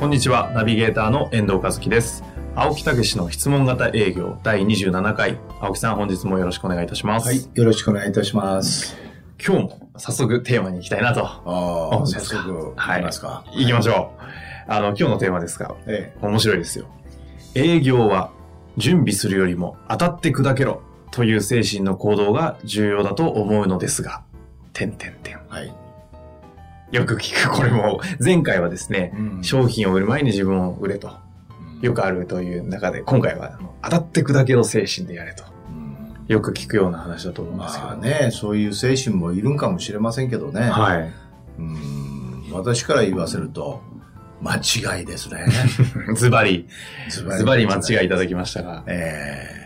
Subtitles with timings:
[0.00, 2.24] こんにちは、ナビゲーターの遠藤和樹です。
[2.54, 5.38] 青木武の質問型営業第27回。
[5.60, 7.26] 青木さん、本日もよろしくお願いいたします。
[7.26, 8.96] はい、よろしくお願いいたします。
[9.46, 11.26] 今日も早速テーマに行きたいなと。
[11.26, 13.44] ああ、早速、はいいきますか。
[13.52, 14.72] 行きましょう。
[14.72, 16.86] あの、今日のテーマですが、え面白いですよ。
[17.54, 18.30] 営業は
[18.78, 20.80] 準備するよりも当たって砕けろ
[21.10, 24.22] という精神の行動が重要だと思うのですが、
[24.72, 25.34] 点点点。
[25.34, 25.74] え、はい。
[26.90, 31.12] よく聞く、これも、前回はですね、うん商品を売る前に自分を売れと。
[31.80, 35.44] よくあるという中で、今回は当たって砕けろ精神でやれと。
[35.68, 37.86] うんよく聞くような話だと思うんですけど。
[37.86, 40.60] まあね、そういう精神もいるんかもしれませんけどね。
[40.60, 41.12] はい。
[41.58, 43.80] うん私から言わせると、
[44.42, 45.46] 間違いですね。
[46.14, 46.68] ズバリ、
[47.08, 49.60] ズズバリ間違いいただきましたが、ええ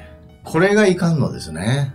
[0.44, 1.94] これがいかんのですね。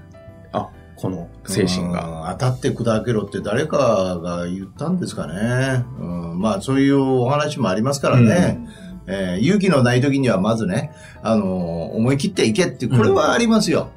[0.52, 2.30] あ、この精神が。
[2.32, 2.38] うん。
[2.38, 5.86] 当たって砕けろって誰かが言ったんですかね。
[6.00, 8.60] うん、まあそういうお話もありますからね。
[9.08, 10.92] えー勇気のない時にはまずね、
[11.24, 13.90] あのー思い切っていけって、これはありますよ。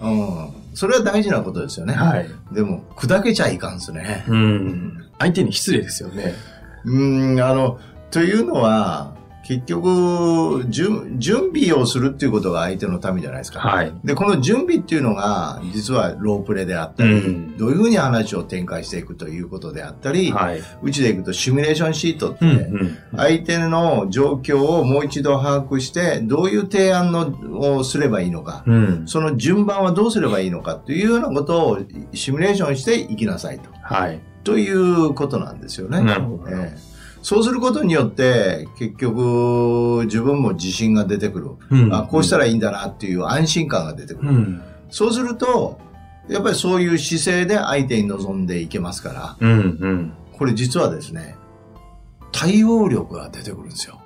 [0.00, 0.48] うん。
[0.74, 1.94] それは大事なことですよね。
[1.94, 2.28] はい。
[2.52, 4.24] でも、砕けちゃいかんですね。
[4.28, 5.04] うん。
[5.18, 6.34] 相手に失礼ですよね。
[6.84, 7.78] うん、あの、
[8.10, 9.14] というのは、
[9.48, 13.60] 結局、準準備をするっていうことが相手のためじゃないですか。
[13.60, 13.94] はい。
[14.04, 20.60] で、この準備っていうのが、実はロープレであったり、うんどういうふうに話を展開していくということであったり、はい。
[20.82, 22.44] うちでいくとシミュレーションシートって。
[23.16, 29.02] 相手の状況をもう一度把握して、どういう提案のをすればいいのか、うん。
[29.06, 31.78] その順番はどうすればいいのかというようなことを
[32.12, 33.70] シミュレーションしていきなさいと。
[33.80, 34.20] はい。
[34.44, 36.02] ということなんですよね。
[36.02, 36.50] なるほど。
[36.50, 41.50] ええそうすることによって、結局、自分も自信が出てくる。
[41.70, 44.30] うんあ、こうしたらいいんだなっていう安心感が出てくる。
[44.30, 44.62] うん。
[44.90, 45.78] そうすると、
[46.28, 49.50] やっぱりそういう姿勢で相手に臨んでいけますから、うん。
[49.50, 49.54] う
[49.88, 50.12] ん。
[50.32, 51.36] これ実はですね、
[52.32, 54.00] 対応力が出てくるんですよ。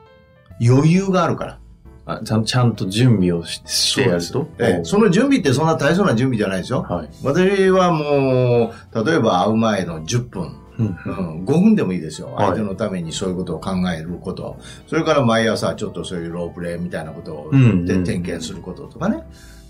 [0.65, 1.59] 余裕があるから。
[2.05, 4.49] あちゃんちゃんと準備をししてやると？
[4.59, 6.83] ええその準備ってそんな大層な準備じゃないですよ。
[6.83, 7.09] はい。
[7.23, 11.11] 私はもう、例えば会う前の10分、うんう
[11.43, 12.33] ん、5分でもいいですよ。
[12.33, 14.59] はい相手のためにそういうことを考えること。
[14.87, 19.25] それから毎朝ちょっとそういうロープレイみたいなことをうんで点検することとかね。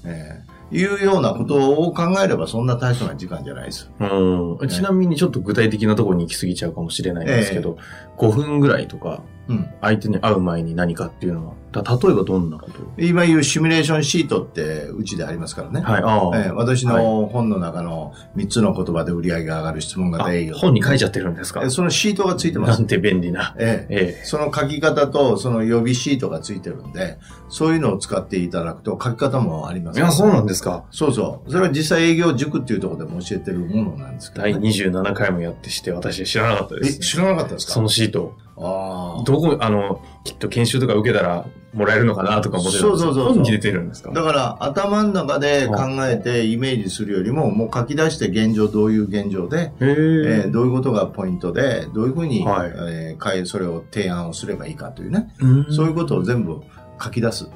[0.04, 3.90] ええいうようなことを考えればそんな大層な時間じゃないです。
[4.00, 7.76] うん、ちなみにちょっと具体的なところに行き過ぎちゃうかもしれないんですけど、
[8.16, 9.66] 5分ぐらいとか、うん。
[9.80, 12.80] 相手に会う前に何かっていうのは、た例えばどんなこと？
[12.82, 15.80] を今言うシミュレーションシートってうちでありますからね。
[15.80, 20.54] はい、ああ、ええ私の本の中の3つの言葉で売り上げが上がる質問あ型営業。
[20.54, 21.62] 本に書いちゃってるんですか？
[21.64, 22.78] えそのシートがついてます。
[22.78, 23.54] なんて便利な。
[23.58, 30.84] えええその書き方とその予備シートがついてるんで、そういうのを使っていただくと書き方もありますえいや、そうなんですか。
[30.90, 31.50] そうそう。
[31.50, 34.68] それは実際営業塾っていうところでも教えてるものなんですけど、第ね。
[34.68, 36.98] 27回もやってして、私知らなかったでえ、す。
[37.00, 37.72] 知らなかったですか？
[37.72, 38.36] そのシート。
[38.62, 39.24] ああ。
[39.24, 44.10] どこ、あの、きっと研修とか受けたらもらえるのかなとか思ってそうそうそう本に出てるんですか？
[44.12, 52.72] だから頭の中で考えてイメージするよりも、もう書き出して現状どういう現状で、へええーどういうことがポイントで、どういうふうに、はい。
[52.88, 55.66] えーそれを提案をすればいいかというね、うん。
[55.72, 56.60] そういうことを全部
[57.02, 57.48] 書き出す。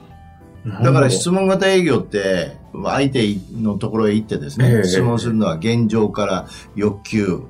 [0.82, 3.22] だから質問型営業って、相手
[3.52, 4.84] のところへ行ってですね、ええ。
[4.84, 7.42] 質問するのは現状から欲求。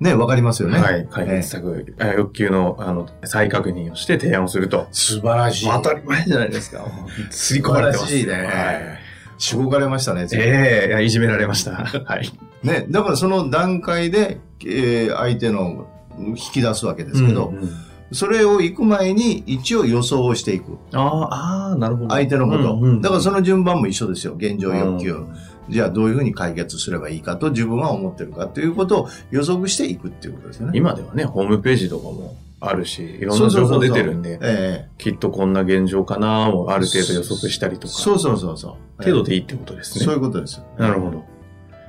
[0.00, 0.78] ね、わかりますよね。
[0.78, 4.86] はい、解決策、あ欲求の、あの、再確認をして提案をすると。
[4.92, 5.66] 素晴らしい。
[5.66, 6.84] 当たり前じゃないですか。
[7.30, 8.10] すり込まれてます。
[8.10, 8.98] 素晴らしいねはい。
[9.38, 10.26] しごかれましたね。
[10.32, 11.72] ええいやいじめられました。
[12.04, 12.30] はい。
[12.62, 15.86] ね、だからその段階で、えー相手の
[16.18, 17.70] 引き出すわけですけど、うんうん
[18.10, 20.78] それを行く前に一応予想をしていく。
[20.94, 22.10] あーあー、なるほど。
[22.10, 22.72] 相手のこと。
[22.72, 24.32] うんうんだからその順番も一緒ですよ。
[24.34, 25.12] 現状欲求。
[25.12, 25.28] うん
[25.68, 30.72] じゃあどういうふうに解決すればいいかと自分は思ってるかということを予測していくっていうことですよね。
[30.74, 39.02] 今ではね、ホームページとかもあるし、いろんな情報出てるんで、えきっとこんな現状かなをある程度予測したりとか、えそうそうそうそう。
[39.02, 40.04] 程度でいいってことですね。
[40.04, 40.62] そういうことです。
[40.76, 41.24] なるほど。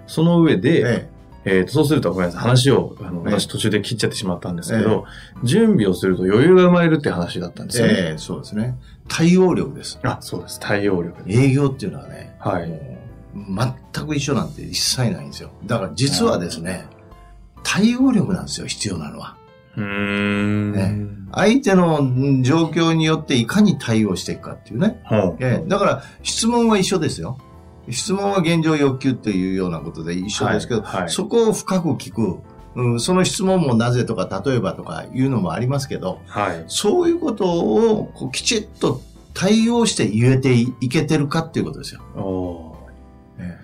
[0.08, 1.10] その上で、え
[1.46, 5.06] えーとそうするとごめんなさい、話を、あの、ええ私途中で切っちゃってしまったんですけど、
[5.44, 7.94] 準備をすると余裕が生まれるって話だったんですよね。
[7.96, 8.76] ええそうですね。
[9.08, 10.00] 対応力です。
[10.04, 10.60] あ、そうです。
[10.60, 11.24] 対応力。
[11.28, 12.99] 営業っていうのはね、はい。
[13.34, 15.52] 全く一緒なんて一切ないんですよ。
[15.66, 16.86] だから実はですね、
[17.64, 19.36] 対応力なんですよ、必要なのは。
[19.78, 20.72] うーん。
[20.72, 25.00] ね相手のん状況によっていかに対応していくかっていうね。
[25.06, 27.38] ほうええだから、質問は一緒ですよ。
[27.90, 32.40] 質問は現状欲求っていうようなことで一緒ですけど、はいはいそこを深く聞く、
[32.76, 36.64] うん、その質問もなぜとか例えばとかいうのもありますけど、はい。
[36.68, 39.02] そういうことをこうきちっと
[39.34, 42.02] 対応して言えていいけてるかっていうことですよ。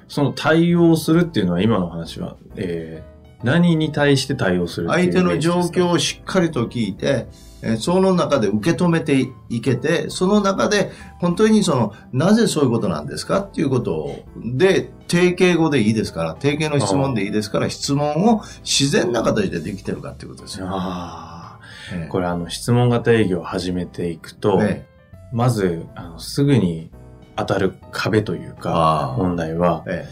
[0.08, 7.46] その対応するっていうのは今の話は、えー、何に対して対応する相手の状況をしっかりと聞いて、えー
[7.80, 20.68] その中で受け止めていけて、その中で本当にその、なぜそういうことなんですかっていうことを、で、定型語でいいですから、定型の質問でいいですから、質問を自然な形でできてるかっていうことですよ。
[20.70, 21.60] あ
[21.92, 22.12] えあ。
[22.12, 24.86] これあの、質問型営業を始めていくと、え
[25.34, 26.92] まず、あの、すぐに
[27.36, 30.08] 当たる壁というあか、ー問題は、え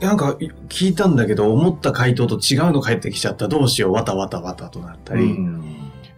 [0.00, 0.36] なんか
[0.68, 5.62] 聞いたんだけど、思った回答と違うの返ってきちゃった、どうしよう、わたわたわたとなったり、うん。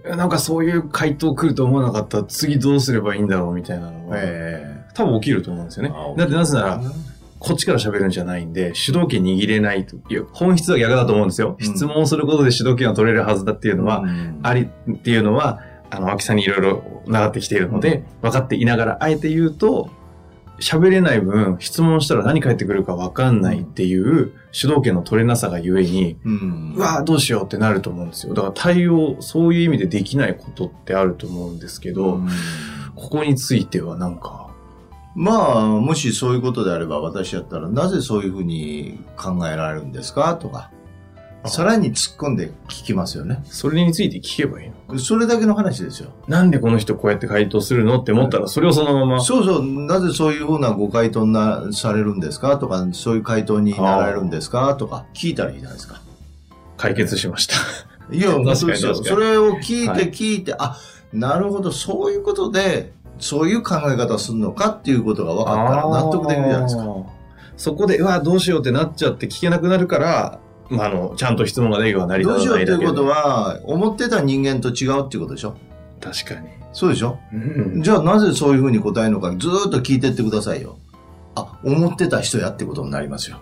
[0.05, 5.93] なんかそういう回答来ると思わなかった、次どうすればいいんだろうみたいなのは、え多分起きると思うんですよね。
[5.95, 6.15] あ。
[6.17, 6.83] だってなぜなら、
[7.39, 11.57] こっちから喋るんじゃないんで、主導権握れないという、本質は逆だと思うんですよ。
[11.59, 11.65] うん。
[11.65, 14.41] 質問することで主導権が取れるはずだっていうのは、うん。
[14.43, 19.89] ありっていうのは、あの、秋さんにいろいろ習ってきているので、分かっていながら、あえて言うと、
[20.61, 26.75] 喋れない分、質問したら何返ってくるか分かんないっていう主導権の取れなさがゆえに、うん。
[26.77, 28.35] うわぁ、どうしようってなると思うんですよ。
[28.35, 32.29] だから対応、そういう意味でできないことってあると思うんですけど、うん。
[32.95, 34.49] ここについてはなんか、
[35.15, 40.37] まあ、もしそういうことであれば、私やったら、なぜそういうふうに考えられるんですか？
[40.37, 40.71] とか、
[41.47, 43.43] さらに突っ込んで聞きますよね。
[43.47, 44.75] それについて聞けばいいの？
[44.99, 46.11] それだけの話ですよ。
[46.27, 52.57] なんでこの人こうやって回答するのって思ったら、それをそのまま、そうそう、なぜそういうふうなご回答なされるんですか？
[52.59, 54.75] とか、そういう回答になられるんですか？
[54.75, 56.01] とか、聞いたらいいじゃないですか。
[56.77, 57.55] 解決しました。
[58.13, 58.93] いや、本当ですよ。
[58.95, 60.77] 確かにそれを聞いてはい聞いて、あ、
[61.13, 66.85] なるほど、そういうことで、そういう考え方するのかっていうことが分かったら納得できるじゃないですか。
[67.57, 70.39] そこで、うわ、どうしようってなっちゃって聞けなくなるから、
[70.71, 73.57] まあ、あの、ちゃんと質問ができるようになりどうしようっていうことは。
[73.57, 75.57] は、思ってた人間と違うっていうことでしょ？
[76.01, 76.49] 確かに。
[76.73, 77.19] そうでしょ？
[77.33, 77.37] う
[77.79, 77.83] ん。
[77.83, 80.79] じゃあなぜそういうふうに答えるのかずーっと聞いてってくださいよ。
[81.35, 83.39] あ、思ってた人やってことになりますよ。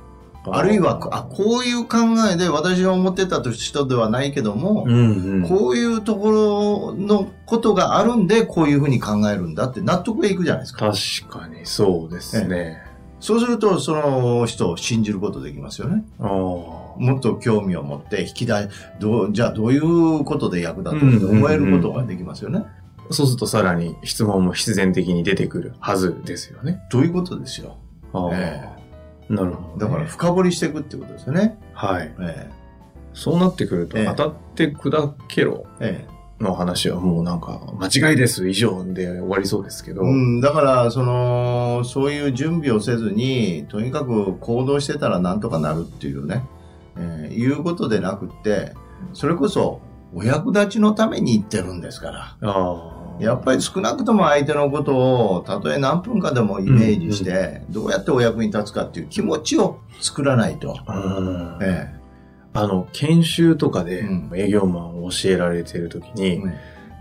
[0.50, 1.98] あるいは、あ、こういう考
[2.32, 5.48] えで私が思ってた人ではないけども、うんうん。
[5.48, 10.90] こういうところのことがあるんで、こういうふうに考えるんだって納得がいくじゃないですか。
[10.90, 12.82] 確かに、そうですね。
[13.20, 16.04] そうすると、その人を信じることできますよね。
[16.20, 16.28] ああ。
[16.28, 18.68] もっと興味を持って引き出
[19.00, 22.64] どう、じゃあどういうことで役立つって思えることができますよね。
[23.10, 26.82] そうするとさらに質問も必然的に出てくるはずですよね。
[26.90, 27.76] ということですよ。
[28.12, 28.30] ああ。
[28.34, 28.78] え
[29.28, 29.86] なるほど、ね。
[29.86, 31.58] だから深掘りしていくってことですよね。
[31.72, 32.14] はい。
[32.20, 32.50] え
[33.14, 40.02] そうなってくると、ええ当たって砕けろえええの話はもうなんか、間違いです以上で終わりそうですけど。
[40.02, 46.44] うん、だから、その、そういう準備をせずに、とにかく行動してたらなんとかなるっていうね、
[46.96, 48.72] えーいうことでなくって、
[49.12, 49.80] それこそ、
[50.14, 53.18] お役立ちのために言ってるんですから。
[53.20, 54.96] やっぱり少なくとも相手のこと
[55.36, 60.78] を、たとえ何分かでもイメージして、どうやってお役に立つかっていう気持ちを作らないと。
[60.86, 61.97] うんえ
[62.54, 64.30] あの、研修とかでうん。
[64.34, 66.42] 営業マンを教えられているときえに、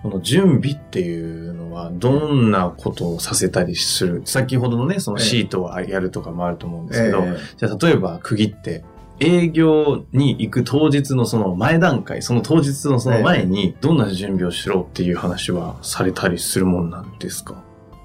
[0.04, 4.22] この準備っていうのはどんなことをさせたりする？
[4.26, 8.84] 先ほどのね、そのええシートをやるとかもあると思うんですけど、えじゃあ例えば区切って、
[9.20, 17.64] 営業に行く当日のその前段階、その当日のその前にどんな準備をしろっていう話はされたりするもんなんですか？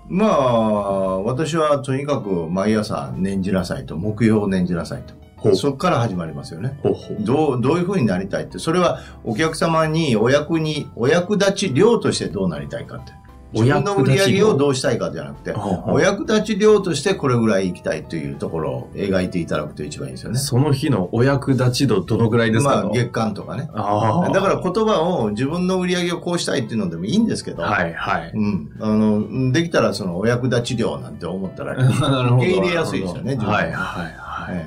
[0.09, 5.15] まあ、私はとにかく毎朝念じなさいと、目標を念じなさいと。
[5.55, 6.79] そこから始まりますよね。
[7.21, 13.13] どう、どういうふうになりたいって、それはお客様にお役に、お役立ち量としてどうなりたいかって。
[13.55, 20.39] 自分の売り上げをどうしたいかじゃなくて、お役立ち量としてこれぐらい行きたいというところを描いていただくと一番いいですよね。
[20.39, 22.77] その日のお役立ち度どのぐらいですか？
[22.77, 23.67] まあ、月間とかね。
[23.67, 28.33] だから言葉を自分の売り上げをこうしたいっていうのでもいいんですけど、はいはい。
[28.35, 28.71] うん。
[28.81, 31.73] あの、できたらそのお役立ち量なんて思ったら。
[31.77, 34.67] 受け入れやすいですよねはいはいはい。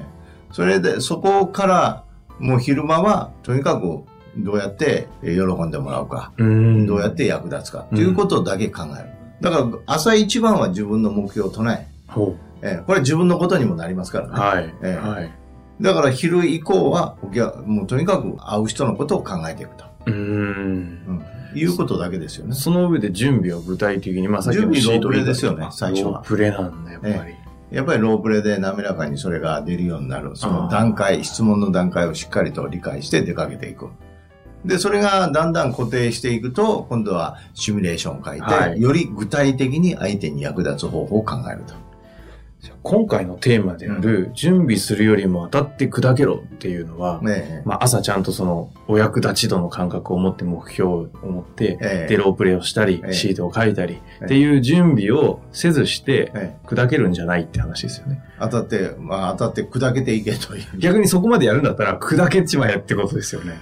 [0.63, 2.03] ええそれで、そこから、
[2.39, 4.03] もう昼間は、とにかく、
[4.37, 9.09] どうやってえー喜んでもらうか、うんどうやって役立つか、ということだけ考える。
[9.41, 14.33] だから、朝一番は自分の目標を唱え、ほええこれ自分のことにもなりますからね。
[14.35, 14.39] う。
[14.39, 14.73] はい。
[14.81, 15.31] ええはい。
[15.81, 17.17] だから、昼以降は、
[17.65, 19.85] もうとにかく会う人のことを考えていくと。
[20.05, 20.17] うーん。
[20.17, 21.59] うん。
[21.59, 22.53] いうことだけですよね。
[22.53, 27.33] その上で準備を具体的に、まあさっきの準備シートロープレですよねあ最初はプレなんだ、やっぱり。
[27.71, 30.35] やっぱりロープレで滑らかにそれが出るようになる。
[30.35, 33.89] その段階、質問の段階をしっかりと理解して出かけていく。
[34.63, 41.84] で、それがだんだん固定していくと、今度はシミュレーションを書いて、はいより具体的に相手に役立つ方法を考えると。
[42.83, 52.07] 今回のテーマである、準備するよりも当たって砕けろっていうのは、ねまあ、朝ちゃんとそのお役立ち度の感覚を持って目標を持って、ええ。
[52.09, 53.13] でロープレイをしたりえ、え。
[53.13, 54.25] シートを書いたり、ええ。
[54.25, 56.67] っていう準備をせずしてええ。
[56.67, 58.21] 砕けるんじゃないって話ですよね。
[58.39, 60.77] 当たって、まあ当たって砕けていけという。
[60.77, 63.53] 逆にそこまでやるんだったら砕けちまえってことですよね。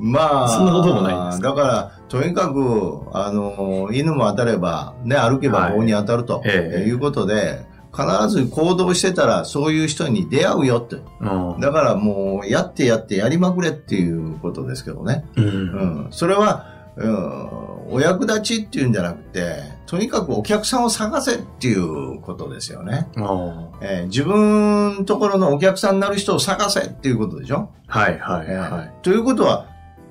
[0.00, 6.88] まあ、そんなこともないんですだから、とにかく、あの、犬も当たれば、ね、歩けば棒に当たると、ええ。
[6.88, 10.96] いうことで、必ず行動してたら、そういう人に出会うよって。
[11.20, 15.24] うんだからもう、やってやってやりまくれっていうことですけどね。
[15.36, 15.42] う。
[15.42, 16.08] うんん。
[16.10, 16.66] それは、
[16.96, 23.08] うん、お役立ちっていうんじゃなくて、とにかくお客さんを探せっていうことですよね。
[23.16, 27.70] ああえー自分ところのお客さんになる人を探せっていうことでしょ？
[27.86, 29.66] はいはいえはーということは、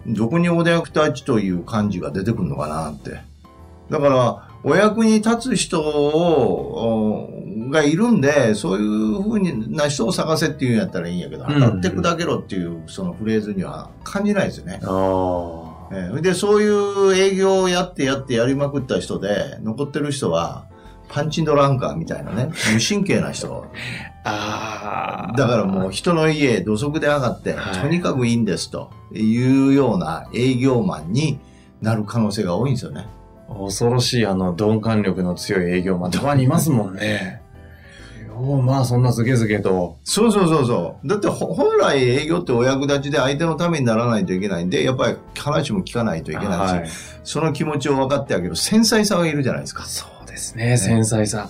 [0.08, 3.22] どこにお役立ちという感じが出てくるのかなって。
[3.90, 20.68] だから、お役に立つ人を、おがいるんで、そういうふうな人を探せっていうんやったらいいんやけど、うん当たって砕けろっていうそのフレーズには感じないですよねえーで、そういう営業をやってやってやりまくった人で、残ってる人は、
[21.08, 23.66] パンチンドランカーみたいなね、無神経な人。
[24.24, 24.30] あ。
[24.30, 25.38] ああ。
[25.38, 31.40] だからもう人の家土足で上がって、はいとにかくいいんですというような営業マンに
[31.82, 33.08] なる可能性が多いんですよね。
[33.58, 37.42] 恐ろしいあの鈍感力の強い営業マンたまにいますもんね。
[38.40, 39.98] ようまあそんなズケズケと。
[40.04, 41.08] そうそうそうそう。
[41.08, 46.90] だってほ本来営業ってお役立ちで相手のためにならないといけないんで、やっぱり話も聞かないといけないし、はい
[47.24, 49.86] その気持ちを分かってあげる繊細さがいるじゃないですか。
[49.86, 51.50] そうですね、繊細さ。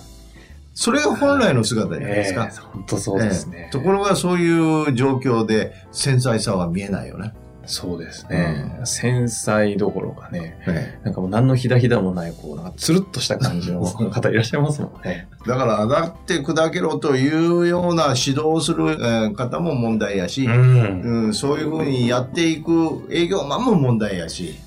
[0.74, 2.50] それが本来の姿じゃないですか。
[2.50, 3.64] ええ本当そうですね。
[3.64, 7.32] ええところがそういう状況で繊細さは見えないよね。
[7.70, 8.80] そうですね。
[8.84, 15.28] 繊細どころかね、えなんかもう何のひだひだもない、こう、なんかつるっとした感じの 方いらっしゃいますもんね。
[15.32, 21.02] えだから、だって砕けろというような指導をする、えー方も問題やし、ん。
[21.02, 24.58] うん、そういうふうにやっていく営業マンも問題やし、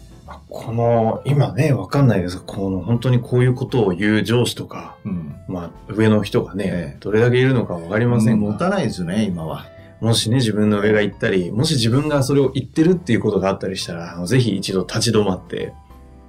[0.50, 9.65] この、今ね、わかんないですが、この本当にこういうことを言う上司とか、うん、まあ、上の人がね、ええどれだけいるのかわかりませんが、持たないですね、今は。
[10.03, 15.74] もしね、自分の上が言ったり、もし自分がそれを言ってるっていうことがあったりしたら、ぜひ一度立ち止まって、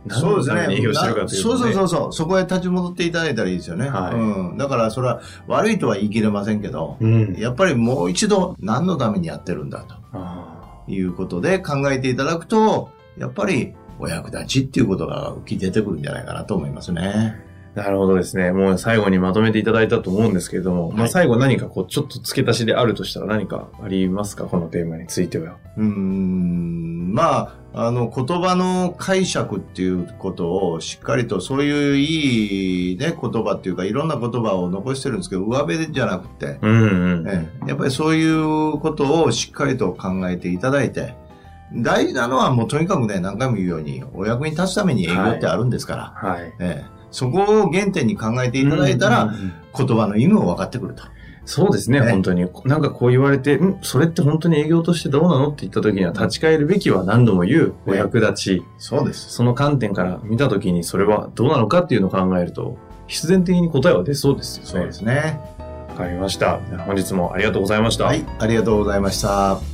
[0.07, 2.13] 何のために営業してるかというそうそうそうそう。
[2.13, 3.89] そこへ立ち戻っていただいたらいいですよね。
[3.89, 4.59] はいうん。
[4.59, 7.35] だから、それは悪いとは言い切れませんけど、うん。
[7.35, 17.54] やっぱりもう一度何のためにやってるんだとあいうことで考えていただくと、やっぱりお役立ちっていうことが浮き出てくるんじゃないかなと思いますね。
[17.75, 18.53] ーなるほどですね。
[18.53, 24.45] もう最後にまとめていただいたと思うんですけれども、まあはい最後何かこう、ちょっと付け足しであるとしたら何かありますか？
[24.45, 25.57] このテーマについては。
[25.77, 37.29] うーん、まあ、あの、言葉の解釈っていうことをしっかりと、そういういいね、言葉っていうか、いろんな言葉を残してるんですけど、上辺じゃなくて、うんうん。
[37.29, 41.17] ええやっぱりそういうことをしっかりと考えていただいて、
[41.73, 46.53] 大事なのはもうとにかくね、何回も言うように、お役に立つために営業ってあるんですから、はい。
[46.61, 49.33] ええそこを原点に考えていただいたら、
[49.77, 51.05] 言葉の意味も分かってくると。
[51.45, 52.51] そうですね、ね本当に。
[52.65, 53.79] なんかこう言われて、ん？
[53.83, 58.63] それって本当に営業としてどうなのって言った時には立ち返るべきは何度も言うお役立ち。
[58.79, 59.31] そうです。
[59.31, 64.71] その観点から見た時にそれはどうなのかっていうのを考えると、必然的に答えは出そうですよね。
[64.71, 65.39] そうですね。
[65.91, 66.59] わかりました。
[66.87, 68.07] 本日もありがとうございました。
[68.07, 69.74] はい、ありがとうございました。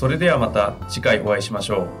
[0.00, 1.99] それではまた次回お会いしましょう。